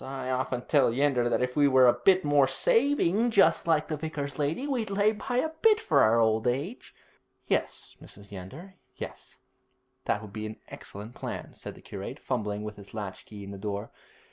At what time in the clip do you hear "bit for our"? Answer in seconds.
5.61-6.19